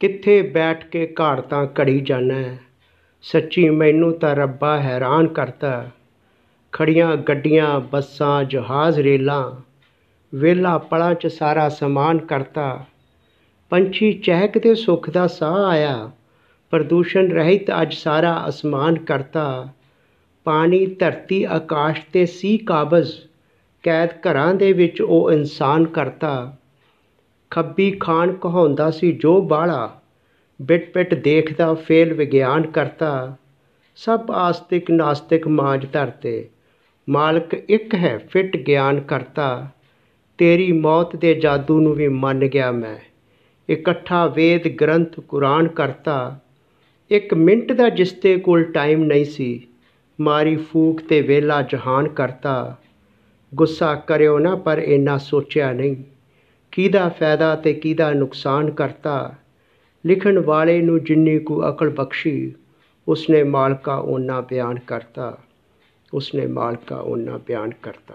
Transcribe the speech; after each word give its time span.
ਕਿੱਥੇ 0.00 0.42
ਬੈਠ 0.42 0.86
ਕੇ 0.86 1.14
ਘਾੜਤਾਂ 1.20 1.66
ਘੜੀ 1.80 2.00
ਜਾਣਾ? 2.00 2.56
ਸੱਚੀ 3.22 3.70
ਮੈਨੂੰ 3.70 4.18
ਤਾਂ 4.18 4.36
ਰੱਬਾ 4.36 4.80
ਹੈਰਾਨ 4.80 5.26
ਕਰਤਾ। 5.26 5.90
ਖੜੀਆਂ 6.72 7.16
ਗੱਡੀਆਂ, 7.16 7.80
ਬੱਸਾਂ, 7.80 8.44
ਜਹਾਜ਼, 8.44 9.00
ਰੇਲਾਂ 9.00 9.52
ਵੇਲਾ 10.34 10.78
ਪਲਾਂ 10.78 11.14
'ਚ 11.14 11.26
ਸਾਰਾ 11.26 11.68
ਸਮਾਨ 11.68 12.18
ਕਰਤਾ। 12.18 12.84
ਪੰਛੀ 13.70 14.12
ਚਹਿਕਦੇ 14.12 14.74
ਸੁੱਖ 14.74 15.10
ਦਾ 15.10 15.26
ਸਾਹ 15.26 15.64
ਆਇਆ। 15.64 16.10
ਪ੍ਰਦੂਸ਼ਣ 16.70 17.28
ਰਹਿਤ 17.28 17.70
ਅੱਜ 17.82 17.94
ਸਾਰਾ 17.94 18.44
ਅਸਮਾਨ 18.48 18.98
ਕਰਤਾ। 18.98 19.68
ਪਾਣੀ, 20.44 20.86
ਧਰਤੀ, 20.86 21.44
ਆਕਾਸ਼ 21.44 22.00
ਤੇ 22.12 22.26
ਸੀ 22.26 22.58
ਕਾਬਜ਼। 22.58 23.12
ਕੈਦ 23.82 24.08
ਘਰਾਂ 24.10 24.54
ਦੇ 24.54 24.72
ਵਿੱਚ 24.72 25.02
ਉਹ 25.02 25.32
ਇਨਸਾਨ 25.32 25.84
ਕਰਤਾ। 25.84 26.56
ਖੱਬੀ 27.50 27.90
ਖਾਨ 27.90 28.32
ਕਹਾਉਂਦਾ 28.32 28.90
ਸੀ, 28.90 29.12
ਜੋ 29.12 29.40
ਬਾਲਾ 29.40 30.00
ਬਿਟ 30.62 30.94
ਬਿਟ 30.94 31.14
ਦੇਖਦਾ, 31.14 31.74
ਫੇਲ 31.74 32.12
ਵਿਗਿਆਨ 32.12 32.66
ਕਰਤਾ, 32.66 33.36
ਸਭ 33.96 34.30
ਆਸਤਿਕ 34.30 34.90
ਨਾਸਤਿਕ 34.90 35.48
ਮਾਂਜ 35.48 35.86
ਧਰਤੇ, 35.92 36.48
ਮਾਲਕ 37.08 37.54
ਇੱਕ 37.54 37.94
ਹੈ, 37.94 38.18
ਫਿੱਟ 38.18 38.56
ਗਿਆਨ 38.56 39.00
ਕਰਤਾ, 39.00 39.68
ਤੇਰੀ 40.38 40.72
ਮੌਤ 40.72 41.16
ਦੇ 41.16 41.34
ਜਾਦੂ 41.34 41.80
ਨੂੰ 41.80 41.94
ਵੀ 41.94 42.08
ਮੰਨ 42.08 42.46
ਗਿਆ 42.46 42.70
ਮੈਂ, 42.70 42.96
ਇਕੱਠਾ 43.68 44.26
ਵੇਦ 44.26 44.68
ਗ੍ਰੰਥ 44.68 45.20
ਕੁਰਾਨ 45.20 45.68
ਕਰਤਾ, 45.68 46.38
ਇੱਕ 47.10 47.34
ਮਿੰਟ 47.34 47.72
ਦਾ 47.72 47.88
ਜਿਸ 47.88 48.12
ਤੇ 48.12 48.36
ਕੋਲ 48.36 48.62
ਟਾਈਮ 48.62 49.04
ਨਹੀਂ 49.04 49.24
ਸੀ, 49.24 49.66
ਮਾਰੀ 50.20 50.56
ਫੂਕ 50.56 51.00
ਤੇ 51.00 51.20
ਵੇਲਾ 51.20 51.62
ਜਹਾਨ 51.62 52.08
ਕਰਤਾ, 52.08 52.76
ਗੁੱਸਾ 53.54 53.94
ਕਰਿਓ 53.94 54.38
ਨਾ 54.38 54.54
ਪਰ 54.56 54.78
ਇੰਨਾ 54.78 55.18
ਸੋਚਿਆ 55.18 55.72
ਨਹੀਂ। 55.72 55.96
ਕਿਹਦਾ 56.72 57.08
ਫਾਇਦਾ 57.08 57.56
ਤੇ 57.56 57.74
ਕਿਹਦਾ 57.74 58.12
ਨੁਕਸਾਨ 58.12 58.70
ਕਰਤਾ? 58.70 59.34
ਲਿਖਣ 60.06 60.38
ਵਾਲੇ 60.38 60.80
ਨੂੰ 60.80 61.04
ਜਿੰਨੀ 61.04 61.38
ਕੋ 61.38 61.68
ਅਕਲ 61.68 61.88
ਬਖਸ਼ੀ, 61.88 62.54
ਉਸਨੇ 63.08 63.42
ਮਾਲਕਾ 63.42 63.94
ਉਹਨਾਂ 63.94 64.42
ਬਿਆਨ 64.42 64.78
ਕਰਤਾ। 64.78 65.38
ਉਸਨੇ 66.14 66.46
ਮਾਲਕਾ 66.46 66.96
ਉਹਨਾਂ 66.96 67.38
ਬਿਆਨ 67.38 67.70
ਕਰਤਾ। 67.82 68.14